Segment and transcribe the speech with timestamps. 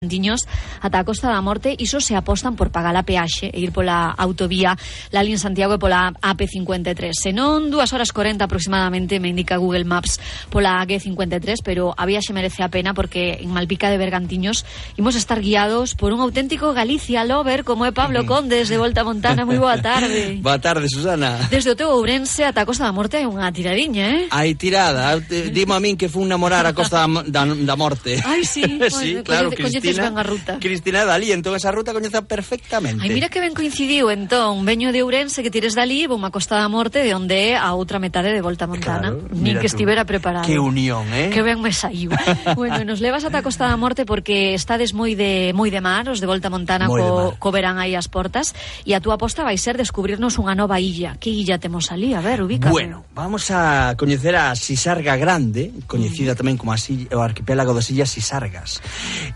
[0.00, 0.48] Diños
[0.80, 4.08] ata a Costa da Morte, iso se apostan por pagar a peaxe e ir pola
[4.08, 4.72] autovía
[5.12, 7.12] la Lalín Santiago e pola AP53.
[7.12, 10.16] Senón, dúas horas 40 aproximadamente, me indica Google Maps,
[10.48, 14.64] pola AG53, pero a viaxe merece a pena porque en Malpica de Bergantiños
[14.96, 18.26] imos estar guiados por un auténtico Galicia Lover como é Pablo mm.
[18.26, 19.44] Condes de Volta Montana.
[19.44, 20.40] Moi boa tarde.
[20.48, 21.44] boa tarde, Susana.
[21.52, 24.32] Desde o teu Ourense ata a Costa da Morte hai unha tiradiña, eh?
[24.32, 25.20] Hai tirada.
[25.52, 28.16] Dimo a min que fun namorar a Costa da, da, da Morte.
[28.24, 28.64] Ai, sí.
[28.88, 30.52] sí, bueno, claro, coñe, Cristina, ben a ruta.
[30.60, 33.02] Cristina Dalí, entón esa ruta coñeza perfectamente.
[33.02, 36.56] Ai, mira que ben coincidiu, entón, veño de Ourense que tires Dalí, vou a Costa
[36.56, 39.16] da Morte, de onde a outra metade de Volta Montana.
[39.16, 39.74] Claro, Nin que tú.
[39.74, 40.46] estivera preparado.
[40.46, 41.30] Que unión, eh?
[41.32, 42.12] Que ben me saiu.
[42.56, 46.04] bueno, nos levas ata a Costa da Morte porque estades moi de moi de mar,
[46.12, 48.52] os de Volta Montana moi co, co verán aí as portas,
[48.84, 51.16] e a túa aposta vai ser descubrirnos unha nova illa.
[51.16, 52.12] Que illa temos ali?
[52.12, 52.70] A ver, ubícame.
[52.70, 57.88] Bueno, vamos a coñecer a Sisarga Grande, coñecida tamén como a Silla, o arquipélago das
[57.88, 58.84] Illas Sisargas.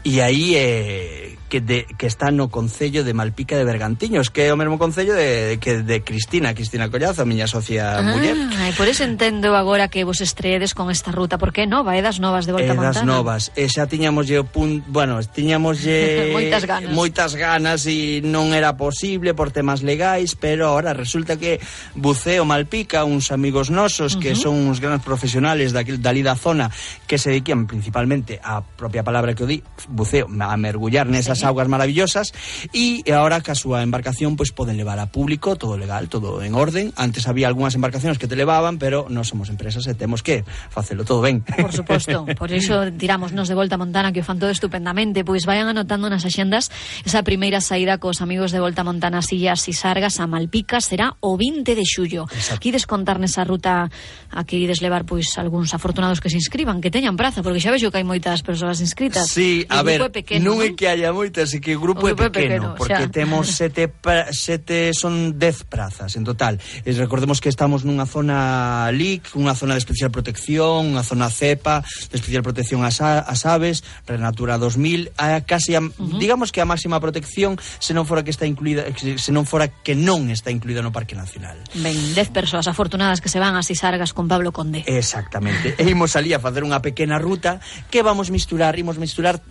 [0.05, 4.43] E aí y eh, que, de, que está no Concello de Malpica de Bergantiños, que
[4.43, 8.35] é o mesmo Concello de, que de Cristina, Cristina Collazo, a miña socia ah, muller.
[8.35, 12.03] E por iso entendo agora que vos estreedes con esta ruta, porque é nova, é
[12.03, 13.07] das novas de Volta é das Montana.
[13.07, 14.83] novas, e xa tiñamos lle pun...
[14.91, 16.35] bueno, tiñamos lle...
[16.35, 16.91] moitas ganas.
[16.91, 21.63] Moitas ganas e non era posible por temas legais, pero ahora resulta que
[21.95, 24.23] Buceo Malpica, uns amigos nosos uh -huh.
[24.27, 26.67] que son uns grandes profesionales daquil, dali da zona,
[27.07, 31.69] que se dedican principalmente a propia palabra que o di, buceo, a mergullar nesas augas
[31.69, 32.33] maravillosas
[32.73, 36.57] e agora que a súa embarcación pois poden levar a público todo legal, todo en
[36.57, 36.91] orden.
[36.97, 40.43] Antes había algunhas embarcacións que te levaban, pero non somos empresas e temos que
[40.73, 41.45] facelo todo ben.
[41.45, 45.69] Por suposto, por iso tirámonos de volta Montana que o fan todo estupendamente, pois vayan
[45.69, 46.73] anotando nas axendas
[47.05, 51.37] esa primeira saída cos amigos de Volta Montana Sillas e Sargas a Malpica será o
[51.37, 52.25] 20 de xullo.
[52.33, 52.61] Exacto.
[52.61, 53.93] Quides contar nesa ruta
[54.33, 57.71] a que ides levar pois algúns afortunados que se inscriban, que teñan praza, porque xa
[57.71, 59.29] vexo que hai moitas persoas inscritas.
[59.29, 62.23] Sí, a ver, pequeno, non é que haya moitas e que o grupo, o grupo
[62.23, 63.11] é pequeno, pequeno porque xa.
[63.11, 66.63] temos sete, pra, sete son dez prazas en total.
[66.87, 71.83] E recordemos que estamos nunha zona LIC, unha zona de especial protección, unha zona cepa,
[71.83, 76.19] de especial protección ás, ás aves, Renatura 2000, a case a, uh -huh.
[76.23, 79.99] digamos que a máxima protección se non fora que está incluída se non fora que
[79.99, 81.59] non está incluída no Parque Nacional.
[81.75, 84.87] Ben, dez persoas afortunadas que se van a Sisargas con Pablo Conde.
[84.87, 85.75] Exactamente.
[85.75, 87.59] E imos ali a facer unha pequena ruta
[87.91, 89.43] que vamos misturar, imos misturar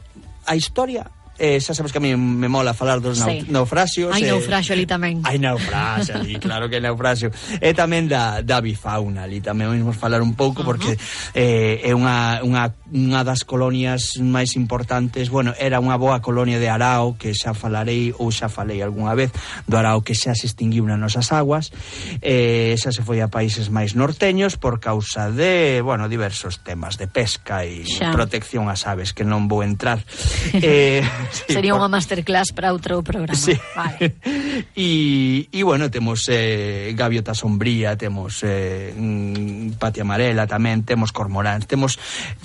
[0.45, 3.45] a historia eh, xa sabes que a mí me mola falar dos sí.
[3.49, 4.13] naufrasios.
[4.13, 5.25] Hai eh, naufrasio ali tamén.
[5.25, 7.33] Hai naufrasio ali, claro que naufrasio.
[7.57, 10.69] E tamén da, da bifauna ali tamén vamos falar un pouco uh -huh.
[10.69, 10.91] porque
[11.33, 15.33] eh, é unha, unha, unha das colonias máis importantes.
[15.33, 19.33] Bueno, era unha boa colonia de Arao que xa falarei ou xa falei algunha vez
[19.65, 21.73] do Arao que xa se extinguiu nas nosas aguas.
[22.21, 27.09] Eh, xa se foi a países máis norteños por causa de, bueno, diversos temas de
[27.09, 28.13] pesca e xa.
[28.13, 29.97] protección ás aves que non vou entrar.
[30.61, 31.01] eh,
[31.31, 33.37] sí, Sería unha masterclass para outro programa.
[33.37, 33.55] Sí.
[33.75, 34.17] Vale.
[34.75, 41.65] y, e, bueno, temos eh, gaviota sombría, temos eh, mm, pati amarela tamén, temos cormoráns,
[41.65, 41.95] temos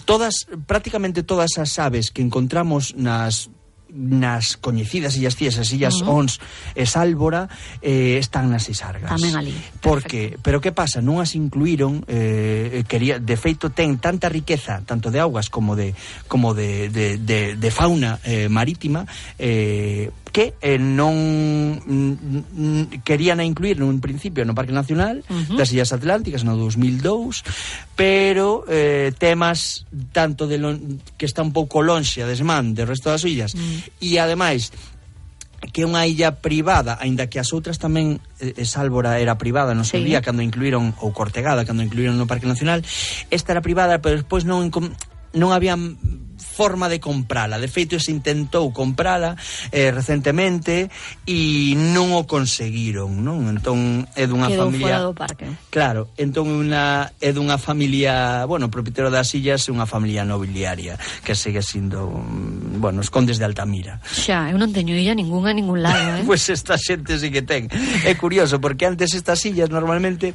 [0.05, 3.51] todas, prácticamente todas as aves que encontramos nas
[3.89, 6.17] nas coñecidas Illas Cías as Illas uh -huh.
[6.21, 6.33] Ons
[6.77, 7.49] e Sálvora
[7.81, 9.09] eh, están nas Isargas.
[9.09, 9.55] Tamén ali.
[9.81, 11.01] Porque, pero que pasa?
[11.01, 15.73] Non as incluíron eh, eh, quería, de feito ten tanta riqueza tanto de augas como
[15.73, 15.97] de
[16.29, 19.09] como de, de, de, de fauna eh, marítima
[19.41, 25.57] eh, que eh, non mm, querían a incluir nun principio no Parque Nacional uh -huh.
[25.57, 27.43] das Illas Atlánticas no 2002
[27.97, 30.77] pero eh, temas tanto de lo,
[31.17, 34.71] que está un pouco lonxe a desmán do resto das illas uh -huh e ademais
[35.73, 39.75] que é unha illa privada, aínda que as outras tamén eh, eh Sálvora era privada
[39.75, 40.07] no seu sí.
[40.07, 42.87] día cando incluíron ou Cortegada cando incluíron no Parque Nacional,
[43.31, 44.71] esta era privada, pero despois non
[45.35, 45.99] non habían
[46.59, 47.63] forma de comprala.
[47.63, 49.39] De feito, se intentou comprala
[49.71, 50.91] eh, recentemente
[51.23, 53.47] e non o conseguiron, non?
[53.47, 55.47] Entón é dunha Quedou familia do parque.
[55.71, 60.99] Claro, entón unha é dunha familia, bueno, o propietario das illas é unha familia nobiliaria
[61.23, 64.03] que segue sendo, mm, bueno, os condes de Altamira.
[64.03, 66.27] Xa, eu non teño illa ningunha a ningún lado, eh?
[66.27, 67.71] pois pues esta xente sí que ten.
[68.03, 70.35] É curioso porque antes estas illas normalmente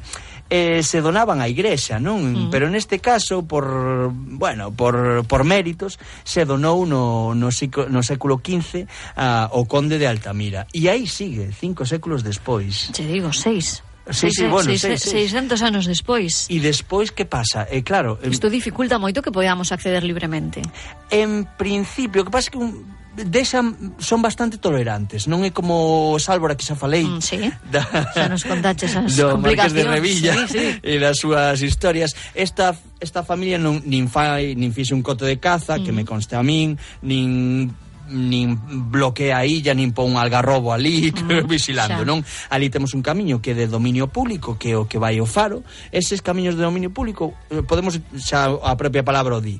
[0.53, 2.47] eh, se donaban á igrexa, non?
[2.47, 2.53] Mm.
[2.53, 3.65] Pero neste caso por,
[4.13, 10.05] bueno, por, por méritos se donou no, no, sico, no século XV ao conde de
[10.05, 10.67] Altamira.
[10.73, 12.91] E aí sigue, cinco séculos despois.
[12.93, 13.83] Che digo, seis.
[14.09, 16.51] Sí, sí, bueno, seis, seis, 600 anos despois.
[16.51, 17.63] E despois que pasa?
[17.71, 20.59] Eh, claro, isto dificulta moito que podamos acceder libremente.
[21.07, 22.83] En principio, o que pasa que un
[23.13, 27.37] Deixan, son bastante tolerantes Non é como Sálvora que xa falei mm, sí.
[27.69, 30.65] da, Xa nos contaches as do Marqués de Revilla sí, sí.
[30.81, 35.37] E das súas historias Esta esta familia non, nin, fai, nin fixe un coto de
[35.37, 35.85] caza mm.
[35.85, 36.73] Que me conste a min
[37.05, 37.69] Nin
[38.09, 38.59] nin
[38.91, 42.09] bloquea a illa, nin pon un algarrobo ali mm, vigilando, xa.
[42.09, 42.19] non?
[42.49, 45.27] Ali temos un camiño que é de dominio público, que é o que vai ao
[45.29, 45.63] faro.
[45.91, 49.59] Eses camiños de dominio público eh, podemos xa a propia palabra o di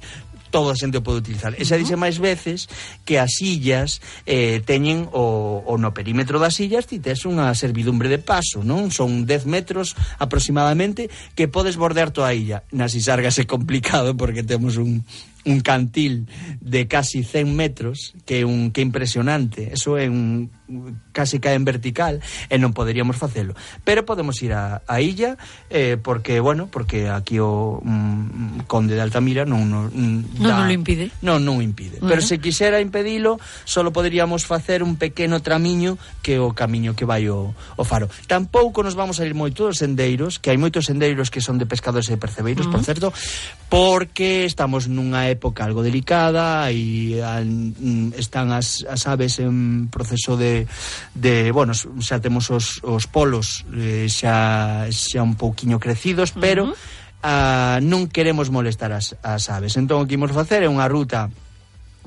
[0.54, 1.58] toda a xente o pode utilizar.
[1.58, 2.70] E xa dixe máis veces
[3.02, 3.98] que as illas
[4.30, 8.94] eh, teñen o, o no perímetro das illas ti tes unha servidumbre de paso, non?
[8.94, 12.62] Son 10 metros aproximadamente que podes bordear toda a illa.
[12.70, 15.02] Nas Isargas é complicado porque temos un,
[15.46, 16.28] un cantil
[16.62, 19.74] de casi 100 metros que un que impresionante.
[19.74, 20.50] Eso é un
[21.12, 23.54] casi cae en vertical e non poderíamos facelo.
[23.84, 25.36] Pero podemos ir a, a illa
[25.70, 30.64] eh, porque bueno porque aquí o mm, conde de Altamira non non, mm, non, da,
[30.64, 31.12] non lo impide.
[31.22, 32.00] Non non impide.
[32.00, 32.16] Bueno.
[32.16, 33.38] pero se quixera impedilo
[33.68, 38.08] solo poderíamos facer un pequeno tramiño que o camiño que vai o, o faro.
[38.26, 41.68] Tampouco nos vamos a ir moito dos sendeiros que hai moitos sendeiros que son de
[41.68, 42.80] pescadores e percebeiros uh -huh.
[42.80, 43.08] por certo
[43.68, 50.70] porque estamos nunha época algo delicada e mm, están as, as aves en proceso de,
[51.18, 56.74] de bueno, xa temos os, os polos eh, xa, xa un pouquiño crecidos, pero uh
[56.74, 56.78] -huh.
[57.26, 59.74] uh, non queremos molestar as, as aves.
[59.76, 61.34] Entón o que imos facer é unha ruta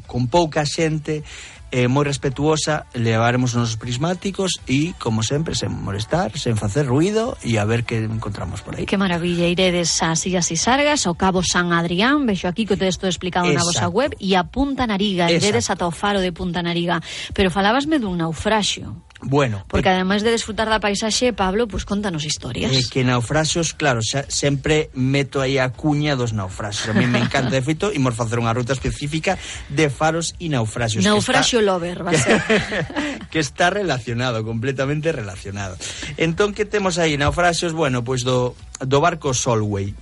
[0.06, 1.26] con pouca xente
[1.70, 7.34] eh, moi respetuosa, levaremos os nosos prismáticos e, como sempre, sen molestar, sen facer ruido
[7.42, 8.86] e a ver que encontramos por aí.
[8.86, 12.90] Que maravilla, iredes a Sillas e Sargas, ao Cabo San Adrián, vexo aquí que todo
[12.90, 13.62] estou explicado Exacto.
[13.62, 17.02] na vosa web, e a Punta Nariga, iredes ata o faro de Punta Nariga.
[17.34, 19.05] Pero falabasme dun naufraxio.
[19.22, 22.72] Bueno, porque eh, ademais de desfrutar da paisaxe, Pablo, pues, contanos historias.
[22.72, 26.92] Eh, que naufraxos, claro, xa, sempre meto aí a cuña dos naufraxos.
[26.92, 29.40] A mí me encanta, de feito, imos facer unha ruta específica
[29.72, 31.00] de faros e naufraxos.
[31.00, 32.44] Naufraxio está, lover, va ser.
[33.32, 35.80] que está relacionado, completamente relacionado.
[36.20, 37.16] Entón, que temos aí?
[37.16, 38.52] Naufraxos, bueno, pois pues do,
[38.84, 39.96] do barco Solway.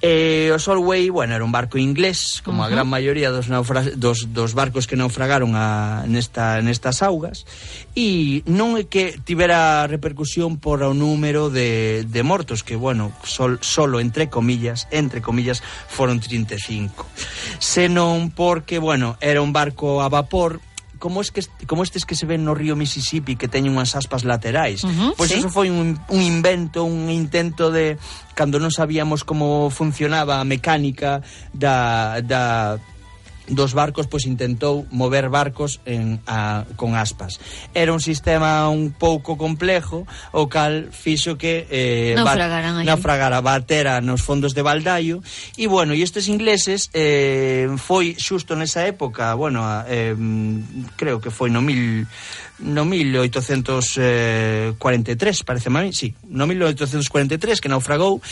[0.00, 2.68] E o Solway, bueno, era un barco inglés, como uh -huh.
[2.68, 7.44] a gran maioría dos, naufra dos, dos barcos que naufragaron a, nesta, nestas augas,
[7.94, 13.58] e non é que tivera repercusión por o número de, de mortos, que, bueno, sol,
[13.60, 17.06] solo, entre comillas, entre comillas, foron 35.
[17.58, 20.60] Senón porque, bueno, era un barco a vapor,
[20.98, 24.24] como, es que, como estes que se ven no río Mississippi que teñen unhas aspas
[24.24, 24.84] laterais.
[24.84, 25.38] Uh -huh, pois sí.
[25.38, 28.00] eso foi un, un invento, un intento de
[28.34, 31.20] cando non sabíamos como funcionaba a mecánica
[31.52, 32.76] da, da
[33.48, 37.38] dos barcos pois intentou mover barcos en a, con aspas.
[37.74, 44.22] Era un sistema un pouco complejo, o cal fixo que eh naufragaran naufragara batera nos
[44.22, 45.22] fondos de Baldaio
[45.56, 50.16] e bueno, e estes ingleses eh foi xusto nesa época, bueno, eh,
[50.96, 52.06] creo que foi no 1000
[52.58, 58.22] no 1843, eh, parece mami, sí, no 1843, que naufragou,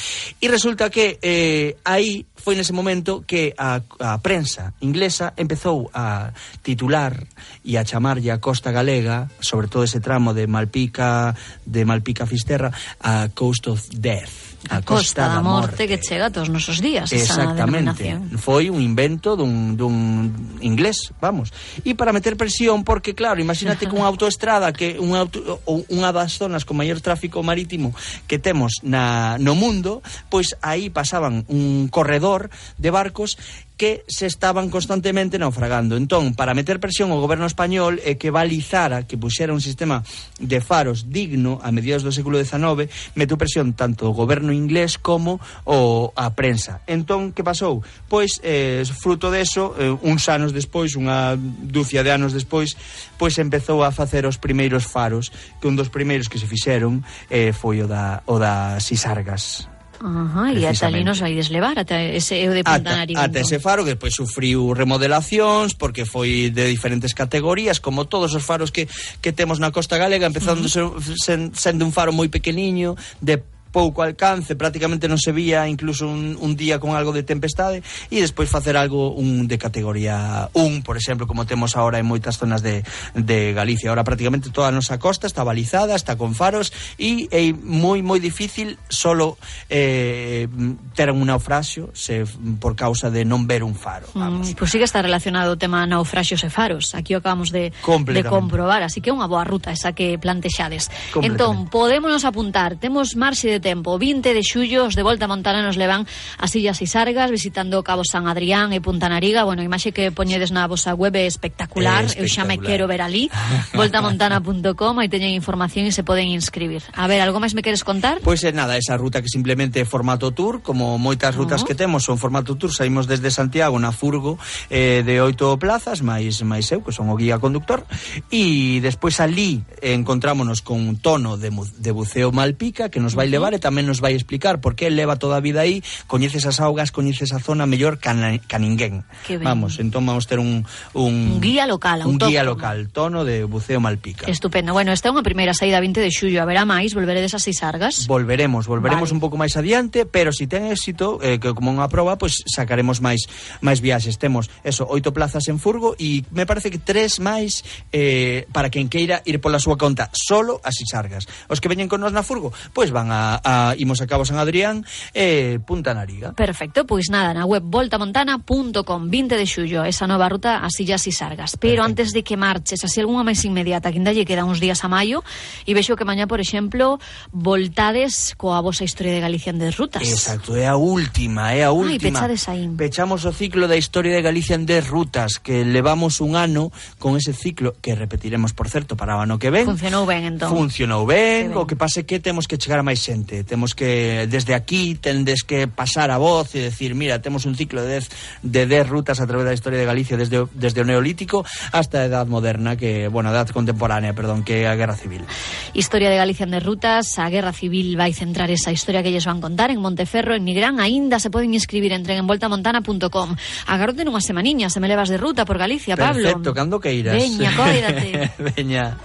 [0.41, 6.33] e resulta que eh, aí foi nese momento que a, a prensa inglesa empezou a
[6.61, 7.17] titular
[7.65, 12.73] e a chamarlle a costa galega, sobre todo ese tramo de Malpica, de Malpica Fisterra,
[13.01, 14.54] a Coast of Death.
[14.71, 20.33] A Costa da Morte que chega todos nosos días Exactamente, foi un invento dun, dun
[20.65, 21.53] inglés, vamos.
[21.85, 25.61] E para meter presión, porque claro, imagínate que unha autoestrada que unha, auto,
[25.93, 27.93] unha das zonas con maior tráfico marítimo
[28.25, 33.39] que temos na, no mundo Pois aí pasaban un corredor de barcos
[33.77, 35.97] que se estaban constantemente naufragando.
[35.97, 40.07] Entón, para meter presión ao goberno español e que balizara, que puxera un sistema
[40.39, 42.87] de faros digno a mediados do século XIX,
[43.19, 46.87] metu presión tanto o goberno inglés como o, a prensa.
[46.87, 47.83] Entón, que pasou?
[48.07, 52.79] Pois, eh, fruto deso, eh, uns anos despois, unha dúcia de anos despois,
[53.19, 57.51] pois empezou a facer os primeiros faros, que un dos primeiros que se fixeron eh,
[57.51, 59.74] foi o da, o da Isargas,
[60.05, 63.17] Ajá, e ata ali nos vai deslevar ata ese eu de Pantanarivo.
[63.17, 68.37] Ata, ata ese faro que despois sufriu remodelacións porque foi de diferentes categorías, como todos
[68.37, 68.85] os faros que
[69.25, 71.17] que temos na Costa Galega, empezando uh -huh.
[71.17, 73.41] sen, sendo un faro moi pequeniño, de
[73.75, 78.23] pouco alcance, prácticamente non se vía incluso un, un día con algo de tempestade e
[78.23, 82.63] despois facer algo un de categoría 1, por exemplo, como temos agora en moitas zonas
[82.63, 82.87] de,
[83.19, 83.91] de Galicia.
[83.91, 86.71] Ahora prácticamente toda a nosa costa está balizada, está con faros
[87.03, 90.47] e é moi moi difícil solo eh,
[90.95, 92.23] ter un naufraxio se
[92.63, 94.47] por causa de non ver un faro, mm, vamos.
[94.47, 96.95] Mm, pois pues sí que está relacionado o tema naufraxios e faros.
[96.95, 100.95] Aquí o acabamos de de comprobar, así que é unha boa ruta esa que plantexades.
[101.19, 103.97] Entón, podémonos apuntar, temos marxe de tempo.
[103.97, 106.05] 20 de xullo, os de volta a Montana nos levan
[106.37, 109.49] as Illas Isargas, visitando Cabo San Adrián e Punta Nariga.
[109.49, 112.05] Bueno, imaxe que poñedes na vosa web é espectacular.
[112.05, 112.21] É espectacular.
[112.21, 113.33] Eu xa me quero ver ali.
[113.73, 116.85] voltamontana.com aí teñen información e se poden inscribir.
[116.93, 118.21] A ver, algo máis me queres contar?
[118.21, 121.65] Pois pues, é nada, esa ruta que simplemente é formato tour, como moitas rutas uh
[121.65, 121.69] -huh.
[121.73, 124.37] que temos son formato tour, saímos desde Santiago na furgo
[124.69, 127.89] eh, de oito plazas, máis máis eu, que son o guía conductor,
[128.29, 133.54] e despois ali encontrámonos con un tono de, de buceo Malpica que nos vai levar
[133.55, 136.93] e tamén nos vai explicar porque que leva toda a vida aí, coñeces as augas,
[136.93, 138.11] coñeces a zona mellor que
[138.47, 139.05] ca ninguén.
[139.41, 142.31] Vamos, entón vamos ter un, un, un guía local, un autóctono.
[142.31, 144.27] guía local, tono de buceo Malpica.
[144.27, 144.75] Estupendo.
[144.75, 148.07] Bueno, esta é unha primeira saída 20 de xullo, haberá máis, volveredes a Sargas.
[148.11, 149.17] Volveremos, volveremos vale.
[149.17, 152.43] un pouco máis adiante, pero se si ten éxito, eh, que como unha proba, pois
[152.43, 153.25] pues, sacaremos máis
[153.65, 154.21] máis viaxes.
[154.21, 158.93] Temos eso, oito plazas en Furgo e me parece que tres máis eh, para quen
[158.93, 161.25] queira ir pola súa conta solo a Sisargas.
[161.49, 164.25] Os que veñen con nos na Furgo, pois pues van a, a, imos a Cabo
[164.25, 164.83] San Adrián
[165.13, 166.33] e eh, Punta Nariga.
[166.33, 171.13] Perfecto, pois nada, na web voltamontana.com 20 de xullo, esa nova ruta a Sillas e
[171.13, 171.61] Sargas.
[171.61, 171.87] Pero Perfecto.
[171.87, 174.89] antes de que marches, así algunha máis inmediata, que ainda lle queda uns días a
[174.89, 175.23] maio,
[175.69, 176.99] e vexo que mañá, por exemplo,
[177.31, 180.03] voltades coa vosa historia de Galicia en des rutas.
[180.03, 182.25] Exacto, é a última, é a última.
[182.25, 182.65] Ai, pechades aí.
[182.73, 187.21] Pechamos o ciclo da historia de Galicia en des rutas, que levamos un ano con
[187.21, 189.69] ese ciclo, que repetiremos, por certo, para o ano que ven.
[189.69, 190.49] Funcionou ben, entón.
[190.49, 191.59] Funcionou ben, ben.
[191.61, 193.45] o que pase que temos que chegar a máis xente xente.
[193.45, 197.83] Temos que, desde aquí, tendes que pasar a voz e decir, mira, temos un ciclo
[197.83, 198.09] de 10
[198.43, 202.05] de dez rutas a través da historia de Galicia desde, desde o Neolítico hasta a
[202.05, 205.25] edad moderna, que, bueno, a edad contemporánea, perdón, que a Guerra Civil.
[205.73, 209.41] Historia de Galicia en rutas, a Guerra Civil vai centrar esa historia que lles van
[209.41, 213.37] contar en Monteferro, en Nigrán, aínda se poden inscribir en trenenvoltamontana.com.
[213.67, 216.23] Agarrote nunha semaniña, se me levas de ruta por Galicia, Pablo.
[216.23, 217.17] Perfecto, cando que irás.
[217.17, 218.31] Veña, cóidate.
[218.55, 218.97] Veña.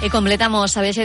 [0.00, 1.04] E completamos a veces